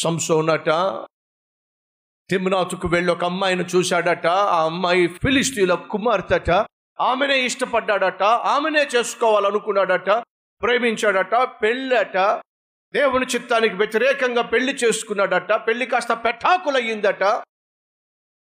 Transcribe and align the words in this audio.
సంసోనట 0.00 0.68
తిమ్నాతుకు 2.30 2.88
వెళ్ళి 2.88 3.12
ఒక 3.12 3.24
అమ్మాయిని 3.24 3.64
చూశాడట. 3.64 4.26
ఆ 4.26 4.64
అమ్మాయి 4.64 5.06
ఫిలిస్తీన్ల 5.06 5.74
కుమార్తెట. 5.74 6.50
ఆమెనే 7.00 7.40
ఇష్టపడ్డాడట. 7.40 8.22
ఆమెనే 8.22 8.88
చేసుకోవాలనుకున్నాడట. 8.96 10.10
ప్రేమించాడట. 10.62 11.34
పెళ్ళట. 11.34 12.16
దేవుని 12.94 13.26
చిత్తానికి 13.26 13.74
వ్యతిరేకంగా 13.74 14.42
పెళ్ళి 14.42 14.72
చేసుకున్నాడట. 14.72 15.52
పెళ్ళి 15.52 15.86
కాస్త 15.86 16.12
పెటాకులయ్యిందట. 16.12 17.20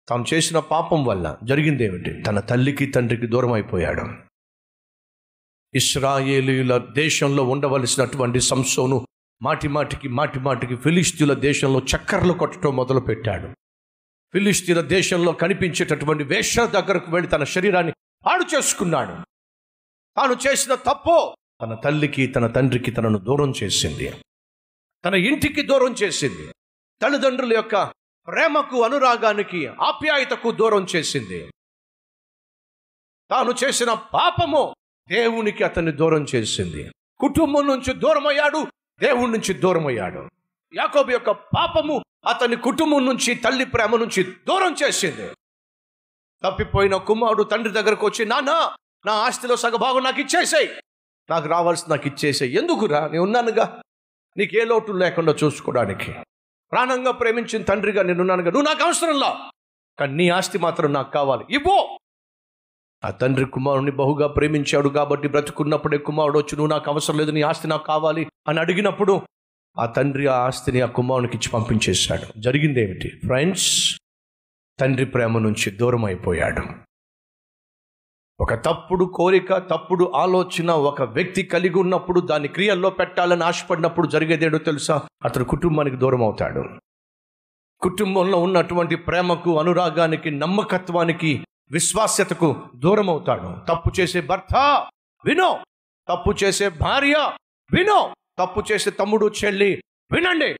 తాను 0.08 0.24
చేసిన 0.34 0.58
పాపం 0.58 1.04
వల్ల 1.04 1.38
జరిగిందేమిటి 1.44 2.22
తన 2.22 2.40
తల్లికి 2.40 2.86
తండ్రికి 2.86 3.26
దూరం 3.26 3.52
అయిపోయాడు 3.52 4.02
ఇస్రాయేలీల 5.74 6.76
దేశంలో 6.76 7.42
ఉండవలసినటువంటి 7.42 8.40
సంసోను 8.40 9.06
మాటి 9.42 9.68
మాటికి 9.68 10.08
మాటి 10.08 10.38
మాటికి 10.38 10.76
ఫిలిస్తీన్ల 10.76 11.34
దేశంలో 11.34 11.80
చక్కర్లు 11.80 12.32
కొట్టడం 12.32 12.76
మొదలుపెట్టాడు. 12.76 13.48
ఫిలిస్తీన్ల 14.32 14.80
దేశంలో 14.80 15.32
కనిపించేటటువంటి 15.32 16.24
వేష 16.24 16.60
దగ్గరకు 16.60 17.12
వెళ్ళి 17.12 17.30
తన 17.30 17.44
శరీరాన్ని 17.44 17.92
పాడు 18.26 18.56
చేసుకున్నాడు. 18.56 19.12
తాను 20.16 20.36
చేసిన 20.46 20.74
తప్పు 20.74 21.34
తన 21.62 21.74
తల్లికి 21.74 22.26
తన 22.26 22.46
తండ్రికి 22.46 22.90
తనను 22.90 23.18
దూరం 23.18 23.52
చేసింది. 23.62 24.12
తన 25.04 25.14
ఇంటికి 25.14 25.62
దూరం 25.62 25.92
చేసింది. 25.92 26.52
తల్లిదండ్రుల 27.02 27.54
యొక్క 27.54 27.84
ప్రేమకు 28.26 28.82
అనురాగానికి 28.82 29.66
ఆప్యాయతకు 29.66 30.50
దూరం 30.50 30.86
చేసింది. 30.96 31.50
తాను 33.30 33.54
చేసిన 33.64 33.92
పాపము 33.92 34.74
దేవునికి 35.08 35.64
అతన్ని 35.64 35.92
దూరం 35.92 36.26
చేసింది. 36.34 36.92
కుటుంబం 37.20 37.66
నుంచి 37.66 37.92
దూరమయ్యాడు. 37.92 38.66
దేవుడి 39.02 39.32
నుంచి 39.32 39.54
దూరమయ్యాడు. 39.54 40.28
యాకోబు 40.76 41.10
యొక్క 41.10 41.30
పాపము 41.30 42.04
అతని 42.28 42.56
కుటుంబం 42.56 43.06
నుంచి 43.06 43.34
తల్లి 43.34 43.64
ప్రేమ 43.64 43.96
నుంచి 43.96 44.22
దూరం 44.22 44.76
చేసింది. 44.82 45.34
తప్పిపోయిన 46.44 46.96
కుమారుడు 46.96 47.42
తండ్రి 47.42 47.72
దగ్గరకు 47.72 48.06
వచ్చి 48.06 48.24
నానా 48.24 48.76
నా 49.06 49.12
ఆస్తిలో 49.12 49.56
సగభాగం 49.56 50.04
నాకు 50.04 50.20
ఇచ్చేసాయి. 50.20 50.70
నాకు 51.30 51.48
రావాల్సి 51.48 51.84
నాకు 51.90 52.06
ఇచ్చేసాయి. 52.06 52.56
ఎందుకురా 52.56 53.08
నేను 53.08 53.22
ఉన్నానుగా. 53.22 53.82
నీకు 54.36 54.56
ఏ 54.56 54.64
లోటు 54.64 54.92
లేకుండా 54.92 55.34
చూసుకోవడానికి. 55.44 56.12
ప్రాణంగా 56.72 57.10
ప్రేమించిన 57.10 57.62
తండ్రిగా 57.62 58.02
నేను 58.02 58.20
ఉన్నానుగా. 58.20 58.50
నువ్వు 58.50 58.68
నాకు 58.68 58.82
అవసరంలా 58.82 59.50
కానీ 59.98 60.14
నీ 60.14 60.28
ఆస్తి 60.28 60.58
మాత్రం 60.58 60.92
నాకు 60.92 61.12
కావాలి. 61.12 61.44
ఇవ్వు. 61.50 61.89
ఆ 63.04 63.10
తండ్రి 63.10 63.44
కుమారుని 63.44 63.90
బహుగా 63.90 64.26
ప్రేమించాడు 64.26 64.88
కాబట్టి 64.88 65.28
బ్రతుకున్నప్పుడే 65.28 65.98
కుమారుడు 65.98 66.38
వచ్చి 66.38 66.56
నువ్వు 66.56 66.70
నాకు 66.70 66.90
అవసరం 66.90 67.18
లేదు 67.18 67.30
నీ 67.30 67.42
ఆస్తి 67.42 67.68
నాకు 67.68 67.86
కావాలి 67.86 68.26
అని 68.48 68.60
అడిగినప్పుడు 68.60 69.22
ఆ 69.78 69.86
తండ్రి 69.86 70.26
ఆ 70.26 70.34
ఆస్తిని 70.34 70.80
ఆ 70.80 70.86
కుమారునికి 70.86 71.36
ఇచ్చి 71.36 71.48
పంపించేశాడు. 71.50 72.40
జరిగిందేమిటి? 72.40 73.08
ఫ్రెండ్స్ 73.08 74.00
తండ్రి 74.80 75.04
ప్రేమ 75.04 75.38
నుంచి 75.38 75.70
దూరం 75.70 76.04
అయిపోయాడు 76.04 76.62
ఒక 78.40 78.54
తప్పుడు 78.54 79.04
కోరిక 79.04 79.56
తప్పుడు 79.56 80.12
ఆలోచన 80.14 80.70
ఒక 80.70 81.02
వ్యక్తి 81.02 81.42
కలిగి 81.42 81.78
ఉన్నప్పుడు 81.78 82.20
దాన్ని 82.20 82.48
క్రియల్లో 82.48 82.90
పెట్టాలని 82.90 83.44
ఆశపడినప్పుడు 83.44 84.06
జరిగేదేడో 84.06 84.58
తెలుసా? 84.58 85.00
అతడు 85.24 85.44
కుటుంబానికి 85.44 85.96
దూరం 85.96 86.22
అవుతాడు 86.22 86.62
కుటుంబంలో 87.80 88.38
ఉన్నటువంటి 88.38 88.96
ప్రేమకు 88.96 89.58
అనురాగానికి 89.58 90.30
నమ్మకత్వానికి 90.30 91.46
విశ్వాస్యతకు 91.70 92.70
దూరం 92.74 93.10
అవుతాడు 93.10 93.66
తప్పు 93.68 94.00
చేసే 94.00 94.20
భర్త 94.20 94.54
వినో. 95.24 95.64
తప్పు 96.08 96.44
చేసే 96.44 96.68
భార్య 96.68 97.32
వినో. 97.70 98.14
తప్పు 98.38 98.72
చేసే 98.72 98.90
తమ్ముడు 98.90 99.26
చెల్లి 99.44 99.82
వినండి. 100.12 100.50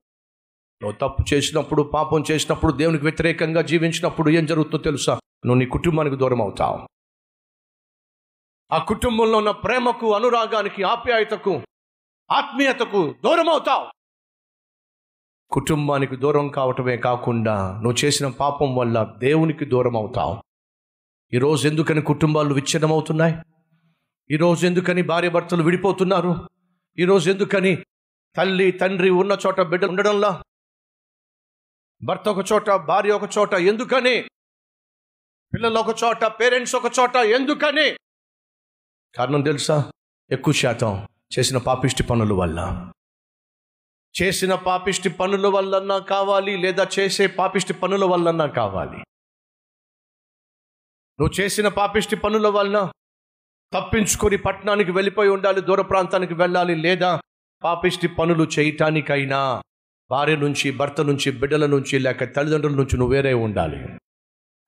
నువ్వు 0.83 0.93
తప్పు 0.93 1.35
చేసినప్పుడు 1.35 1.83
పాపం 1.83 2.25
చేసినప్పుడు 2.31 2.73
దేవునికి 2.73 3.05
వ్యతిరేకంగా 3.05 3.63
జీవించినప్పుడు 3.63 4.31
ఏం 4.31 4.47
జరుగుతుందో 4.47 4.83
తెలుసా? 4.83 5.15
నువ్వు 5.47 5.59
నీ 5.59 5.67
కుటుంబానికి 5.67 6.17
దూరం 6.17 6.43
అవుతావు 6.43 6.79
ఆ 8.71 8.79
కుటుంబంలో 8.79 9.39
ఉన్న 9.39 9.51
ప్రేమకు 9.51 10.15
అనురాగానికి 10.15 10.83
ఆప్యాయతకు 10.83 11.55
ఆత్మీయతకు 12.31 13.15
దూరం 13.25 13.49
అవుతావు 13.49 13.87
కుటుంబానికి 15.53 16.17
దూరం 16.17 16.49
కావటమే 16.49 16.97
కాకుండా 16.97 17.55
నువ్వు 17.73 18.05
చేసిన 18.05 18.29
పాపం 18.29 18.77
వల్ల 18.77 19.15
దేవునికి 19.19 19.65
దూరం 19.65 19.97
అవుతావు 19.97 20.35
ఈరోజు 21.35 21.69
ఎందుకని 21.69 22.03
కుటుంబాలు 22.03 22.55
విచ్ఛిన్నమవుతున్నాయి? 22.55 23.35
ఈరోజు 24.31 24.67
ఎందుకని 24.67 25.03
భార్య 25.03 25.29
భర్తలు 25.29 25.63
విడిపోతున్నారు? 25.63 26.49
ఈరోజు 26.99 27.31
ఎందుకని 27.31 27.85
తల్లి 28.37 28.71
తండ్రి 28.73 29.11
ఉన్న 29.11 29.39
చోట 29.47 29.61
బిడ్డ 29.61 29.85
ఉండడంలా? 29.85 30.43
భర్త 32.03 32.29
ఒక 32.29 32.53
చోట 32.53 32.71
భార్య 32.71 33.11
ఒక 33.11 33.31
చోట 33.39 33.55
ఎందుకని? 33.55 34.23
పిల్లలు 35.55 35.79
ఒక 35.79 35.97
చోట 36.05 36.25
పేరెంట్స్ 36.25 36.77
ఒక 36.77 36.93
చోట 37.01 37.17
ఎందుకని? 37.17 37.97
కారణం 39.17 39.43
తెలుసా? 39.43 39.93
ఎక్కువ 40.31 40.55
శాతం 40.55 41.09
చేసిన 41.39 41.59
పాపిష్టి 41.59 42.03
పనుల 42.03 42.33
వల్ల. 42.33 42.91
చేసిన 44.23 44.55
పాపిష్టి 44.55 45.09
పనుల 45.09 45.47
వల్లన్నా 45.47 45.99
కావాలి 45.99 46.57
లేదా 46.57 46.87
చేసే 46.99 47.27
పాపిష్టి 47.27 47.73
పనుల 47.73 48.05
వల్లన్నా 48.05 48.47
కావాలి. 48.47 49.05
నువ్వు 51.21 51.41
చేసిన 51.41 51.69
పాపిష్టి 51.69 52.17
పనుల 52.17 52.49
వలన 52.49 52.91
తప్పించుకొని 53.75 54.37
పట్టణానికి 54.37 54.93
వెళ్ళిపోయి 54.93 55.31
ఉండాలి 55.31 55.61
దూర 55.61 55.81
ప్రాంతానికి 55.81 56.35
వెళ్ళాలి 56.35 56.75
లేదా 56.75 57.21
పాపిష్టి 57.65 58.09
పనులు 58.09 58.49
చేయటానికైనా 58.59 59.63
భార్య 60.11 60.37
నుంచి 60.37 60.71
భర్త 60.71 61.01
నుంచి 61.01 61.31
బిడ్డల 61.31 61.67
నుంచి 61.67 61.99
లేక 61.99 62.25
తల్లిదండ్రుల 62.37 62.75
నుంచి 62.75 62.97
నువ్వు 62.97 63.15
వేరే 63.15 63.35
ఉండాలి. 63.35 63.99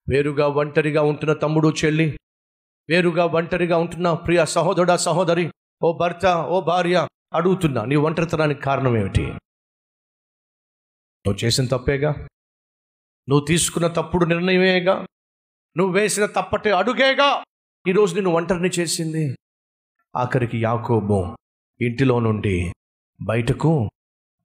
వేరుగా 0.09 0.47
ఒంటరిగా 0.47 1.03
ఉంటున్న 1.03 1.33
తమ్ముడు 1.33 1.75
చెల్లి 1.85 2.19
వేరుగా 2.91 3.25
ఒంటరిగా 3.25 3.77
ఉంటున్న 3.77 4.13
ప్రియ 4.13 4.45
సహోదరుడా 4.45 4.97
సహోదరి 4.97 5.51
ఓ 5.83 5.99
భర్త 5.99 6.27
ఓ 6.27 6.61
భార్య 6.61 7.09
అడుగుతున్నా 7.35 7.85
నీ 7.85 7.97
ఒంటరితనానికి 7.97 8.61
కారణం 8.61 8.97
ఏమిటి? 8.97 9.25
నువ్వు 11.25 11.45
చేసిన 11.45 11.67
తప్పేగా? 11.67 12.11
నువ్వు 13.29 13.47
తీసుకున్న 13.47 13.87
తప్పుడు 13.87 14.25
నిర్ణయమేగా? 14.25 15.07
నువ్వు 15.77 15.95
వేసిన 15.95 16.27
తప్పటి 16.27 16.71
అడుగేగా 16.71 17.45
ఈరోజు 17.89 18.15
నిన్ను 18.15 18.31
ఒంటరిని 18.31 18.69
చేసింది. 18.69 19.37
ఆఖరికి 20.17 20.63
యాకోబు 20.63 21.37
ఇంటిలో 21.81 22.21
నుండి 22.21 22.73
బయటకు 23.23 23.89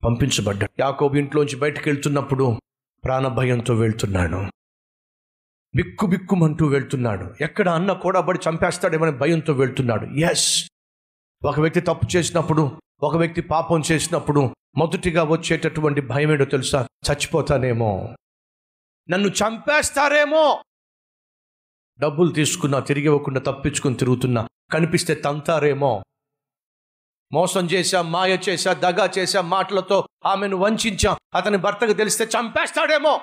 పంపించబడ్డాడు. 0.03 0.81
యాకోబు 0.81 1.15
ఇంట్లోంచి 1.15 1.55
బయటకు 1.55 1.89
వెళ్తున్నప్పుడు 1.89 2.59
ప్రాణభయంతో 3.03 3.73
వెళ్తున్నాడు. 3.73 4.45
బిక్కు 5.75 6.05
బిక్కుమంటూ 6.05 6.65
వెళ్తున్నాడు. 6.65 7.35
ఎక్కడ 7.41 7.69
అన్న 7.69 7.94
కూడా 7.94 8.21
బడి 8.21 8.39
చంపేస్తాడేమని 8.49 9.11
భయంతో 9.11 9.53
వెళ్తున్నాడు. 9.53 10.05
ఎస్ 10.05 10.69
ఒక 11.45 11.59
వ్యక్తి 11.59 11.81
తప్పు 11.81 12.17
చేసినప్పుడు 12.17 12.81
ఒక 13.03 13.15
వ్యక్తి 13.17 13.41
పాపం 13.41 13.83
చేసినప్పుడు 13.91 14.55
మొదటిగా 14.77 15.23
వచ్చేటటువంటి 15.23 16.01
భయం 16.01 16.31
ఏంటో 16.31 16.45
తెలుసా? 16.45 16.88
చచ్చిపోతానేమో. 17.11 18.15
నన్ను 19.09 19.27
చంపేస్తారేమో! 19.27 20.63
డబ్బులు 21.99 22.31
తీసుకున్నా 22.31 22.79
తిరిగి 22.79 23.05
ఇవ్వకుండా 23.05 23.39
తప్పించుకుని 23.39 23.95
తిరుగుతున్నా 23.95 24.47
కనిపిస్తే 24.71 25.15
తంతారేమో. 25.15 26.03
మోసం 27.33 27.65
చేశా 27.65 28.01
మాయ 28.01 28.37
చేశా 28.49 28.73
దగా 28.73 29.11
చేశా 29.17 29.41
మాటలతో 29.41 30.07
ఆమెను 30.25 30.57
వంచా 30.57 31.17
అతని 31.35 31.57
భర్తకు 31.57 31.93
తెలిస్తే 31.93 32.25
చంపేస్తాడేమో. 32.25 33.21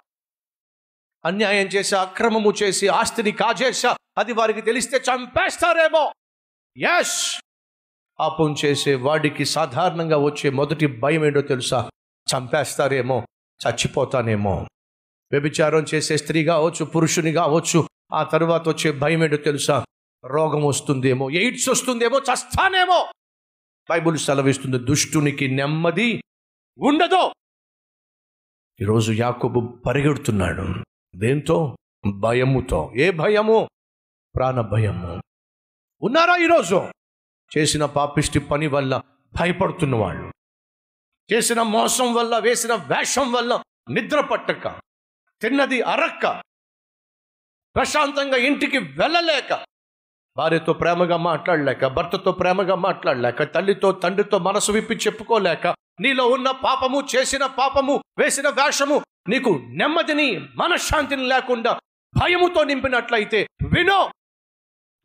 అన్యాయం 1.24 1.66
చేసి 1.66 1.96
అక్రమము 1.96 2.52
చేసి 2.62 2.88
ఆస్తిని 2.88 3.32
కాజేశా 3.32 3.96
అది 4.18 4.32
వారికి 4.32 4.60
తెలిస్తే 4.60 4.96
చంపేస్తారేమో. 4.96 6.12
ఎస్ 6.76 7.41
పాపం 8.18 8.54
చేసే 8.65 8.94
వాడికి 8.94 9.44
సాధారణంగా 9.44 10.16
వచ్చే 10.16 10.50
మొదటి 10.50 10.86
భయం 10.86 11.24
ఏంటో 11.24 11.41
తెలుసా? 11.41 11.91
చంపేస్తారేమో 12.36 13.27
చచ్చిపోతానేమో. 13.66 14.66
వ్యభిచారం 15.32 15.86
చేసే 15.94 16.16
స్త్రీ 16.16 16.44
కావచ్చు 16.44 16.84
పురుషుని 16.84 17.32
కావచ్చు 17.32 17.88
ఆ 18.15 18.22
తర్వాత 18.22 18.69
వచ్చే 18.69 18.91
భయం 18.91 19.25
ఏంటో 19.25 19.37
తెలుసా? 19.37 19.84
రోగం 20.25 20.65
వస్తుందేమో 20.65 21.31
ఎయిడ్స్ 21.31 21.69
వస్తుందేమో 21.69 22.19
చస్తానేమో. 22.19 23.13
బైబుల్ 23.91 24.19
సెలవిస్తుంది 24.19 24.78
దుష్టునికి 24.78 25.49
నెమ్మది 25.49 26.22
ఉండదు. 26.78 27.33
ఈరోజు 28.81 29.13
యాకోబు 29.13 29.83
పరిగెడుతున్నాడు. 29.87 30.84
దేంతో? 31.16 31.77
భయముతో. 32.15 32.93
ఏ 32.97 33.11
భయము? 33.11 33.69
ప్రాణ 34.37 34.61
భయము. 34.61 35.22
ఉన్నారా 36.03 36.37
ఈరోజు? 36.37 36.83
చేసిన 37.59 37.84
పాపిష్టి 37.84 38.39
పని 38.39 38.66
వల్ల 38.66 39.03
భయపడుతున్న 39.41 39.95
వాళ్ళు. 39.95 40.33
చేసిన 41.33 41.63
మోసం 41.63 42.15
వల్ల 42.15 42.39
వేసిన 42.39 42.75
వేషం 42.75 43.33
వల్ల 43.33 43.63
నిద్ర 43.91 44.21
పట్టక 44.21 44.69
తిన్నది 45.41 45.83
అరక్క. 45.83 46.43
ప్రశాంతంగా 47.76 48.36
ఇంటికి 48.36 48.78
వెళ్ళలేక 48.78 49.65
భార్యతో 50.36 50.72
ప్రేమగా 50.72 51.16
మాట్లాడలేక 51.16 51.86
భర్తతో 51.86 52.32
ప్రేమగా 52.32 52.74
మాట్లాడలేక 52.74 53.42
తల్లితో 53.42 53.92
తండ్రితో 53.92 54.38
మనసు 54.38 54.72
విప్పి 54.72 54.94
చెప్పుకోలేక 54.94 55.66
నీలో 56.00 56.26
ఉన్న 56.26 56.50
పాపము 56.50 57.03
చేసిన 57.16 57.47
పాపము 57.47 58.04
వేసిన 58.18 58.48
వేషము 58.48 59.03
నీకు 59.28 59.50
నెమ్మదిని 59.66 60.38
మనశ్శాంతిని 60.38 61.26
లేకుండా 61.26 61.80
భయముతో 62.16 62.65
నింపినట్లయితే 62.65 63.48
వినో. 63.77 64.10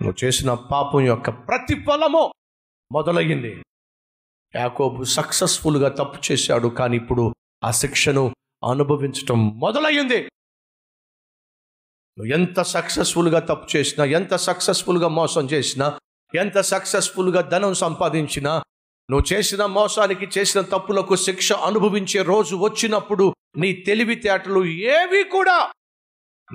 నువ్వు 0.01 0.25
చేసిన 0.25 0.54
పాపం 0.54 1.01
యొక్క 1.01 1.30
ప్రతిఫలము 1.30 2.33
మొదలయ్యింది. 2.92 3.63
యాకోబు 4.56 5.04
సక్సెస్ఫుల్గా 5.04 5.89
తప్పు 5.89 6.31
చేశాడు 6.31 6.68
కానీ 6.68 6.98
ఇప్పుడు 6.98 7.36
ఆ 7.63 7.72
శిక్షను 7.72 8.36
అనుభవించటం 8.69 9.60
మొదలయ్యింది. 9.60 10.30
నువ్వు 12.19 12.33
ఎంత 12.33 12.62
సక్సెస్ఫుల్గా 12.62 13.39
తప్పు 13.39 13.77
చేసినా 13.77 14.06
ఎంత 14.06 14.36
సక్సెస్ఫుల్గా 14.36 15.07
మోసం 15.07 15.45
చేసినా 15.45 16.00
ఎంత 16.36 16.60
సక్సెస్ఫుల్గా 16.60 17.42
ధనం 17.42 17.74
సంపాదించినా 17.74 18.63
నువ్వు 19.10 19.33
చేసిన 19.33 19.66
మోసానికి 19.66 20.27
చేసిన 20.38 20.62
తప్పులకు 20.62 21.16
శిక్ష 21.16 21.54
అనుభవించే 21.54 22.21
రోజు 22.21 22.56
వచ్చినప్పుడు 22.56 23.36
నీ 23.57 23.74
తెలివితేటలు 23.74 24.66
ఏవి 24.66 25.24
కూడా 25.24 25.71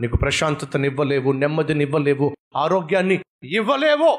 నీకు 0.00 0.16
ప్రశాంతతనివ్వలేవు 0.16 1.32
నెమ్మదినివ్వలేవు 1.32 2.37
ఆరోగ్యాన్ని 2.56 3.25
ఇవ్వలేవు. 3.44 4.19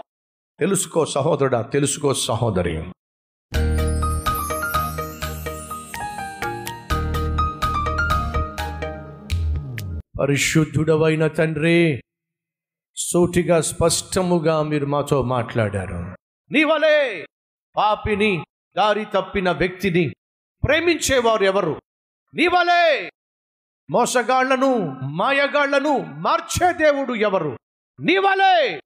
తెలుసుకో 0.59 1.05
సహోదరుడా 1.05 1.61
తెలుసుకో 1.61 2.13
సహోదరి. 2.13 2.83
పరిశుద్ధుడవైన 10.19 11.27
తండ్రి 11.27 12.03
సూటిగా 12.95 13.61
స్పష్టముగా 13.61 14.63
మీరు 14.63 14.85
మాతో 14.85 15.23
మాట్లాడారు. 15.23 16.15
నీ 16.51 16.63
వలే 16.63 17.25
పాపిని 17.75 18.45
దారి 18.77 19.05
తప్పిన 19.05 19.51
వ్యక్తిని 19.51 20.13
ప్రేమించేవారు 20.63 21.43
ఎవరు? 21.43 21.81
నీ 22.33 22.47
వలే 22.47 23.11
మోసగాళ్ళను 23.89 24.77
మాయగాళ్ళను 25.03 25.97
మార్చే 25.97 26.73
దేవుడు 26.73 27.13
ఎవరు? 27.13 27.59
నీ 27.99 28.17
వలే 28.17 28.81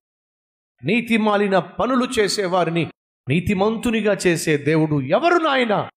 నీతి 0.83 1.17
మాలిన 1.17 1.59
పనులు 1.59 2.07
చేసేవారిని 2.19 2.91
నీతిమంతునిగా 3.29 4.13
చేసే 4.13 4.57
దేవుడు 4.57 5.01
ఎవరు 5.01 5.43
నాయన? 5.43 5.89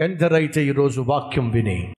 ఎందరైతే 0.00 0.66
ఈరోజు 0.66 1.00
వాక్యం 1.00 1.50
విని 1.50 1.94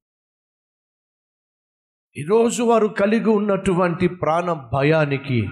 ఈరోజు 2.16 2.62
వారు 2.62 2.86
కలిగి 2.86 3.28
ఉన్నటువంటి 3.28 4.08
ప్రాణ 4.08 4.52
భయానికి 4.52 5.50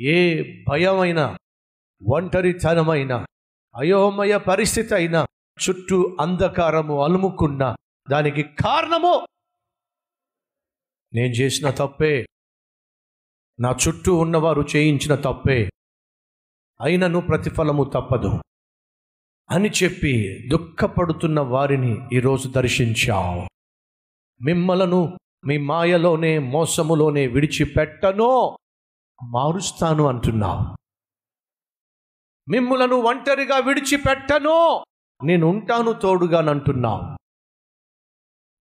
ఏ 0.00 0.42
భయమైన 0.68 1.36
ఒంటరితనమైన 2.14 3.26
అయోమయ 3.76 4.38
పరిస్థితి 4.38 4.94
అయినా 4.94 5.26
చుట్టూ 5.68 6.16
అంధకారము 6.20 7.04
అలుముకున్న 7.04 7.76
దానికి 8.10 8.42
కారణము 8.42 9.26
నేను 11.14 11.32
చేసిన 11.32 11.70
తప్పే. 11.70 12.26
నా 13.60 13.76
చుట్టూ 13.88 14.14
ఉన్నవారు 14.14 14.66
చేయించిన 14.76 15.14
తప్పే. 15.14 15.70
అయినను 16.80 17.20
ప్రతిఫలము 17.20 17.84
తప్పదు 17.84 18.42
అని 19.50 19.70
చెప్పి 19.70 20.38
దుఃఖపడుతున్న 20.48 21.40
వారిని 21.40 22.16
ఈరోజు 22.16 22.48
దర్శించావు. 22.48 23.48
మిమ్మలను 24.44 25.18
మీ 25.46 25.58
మాయలోనే 25.58 26.38
మోసములోనే 26.38 27.26
విడిచిపెట్టనో. 27.26 28.58
మారుస్తాను 29.30 30.06
అంటున్నావు. 30.06 30.76
మిమ్ములను 32.50 32.96
ఒంటరిగా 32.96 33.56
విడిచిపెట్టనో. 33.56 34.84
నేను 35.24 35.46
ఉంటాను 35.46 35.92
తోడుగానంటున్నావు. 35.92 37.18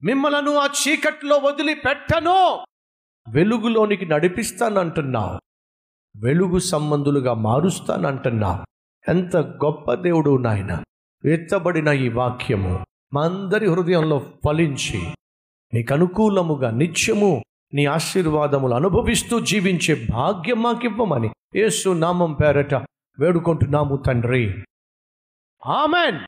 మిమ్మలను 0.06 0.56
ఆ 0.56 0.66
చీకట్లో 0.66 1.38
వదిలిపెట్టనో. 1.38 2.66
వెలుగులోనికి 3.32 4.06
నడిపిస్తానంటున్నావు. 4.06 5.40
వెలుగు 6.26 6.60
సంబంధులుగా 6.60 7.34
మారుస్తానంటున్నావు. 7.34 8.66
ఎంత 9.12 9.38
గొప్ప 9.38 9.94
దేవుడు 9.94 10.38
నాయన. 10.38 10.84
ఎత్తబడిన 11.26 11.88
ఈ 11.88 12.10
వాక్యము 12.10 12.86
మా 13.14 13.26
అందరి 13.26 13.70
హృదయంలో 13.70 14.20
ఫలించి 14.46 15.16
నీకు 15.74 15.94
అనుకూలముగా 15.94 16.72
నిత్యము 16.72 17.44
నీ 17.74 17.86
ఆశీర్వాదములు 17.86 18.74
అనుభవిస్తూ 18.74 19.40
జీవించే 19.40 20.08
భాగ్యం 20.12 20.62
మాకివ్వమని 20.62 21.30
యేసు 21.56 21.90
నామం 21.90 22.34
పేరట 22.34 22.74
వేడుకుంటున్నాము 23.20 23.96
తండ్రి. 23.96 24.64
ఆమెన్. 25.66 26.20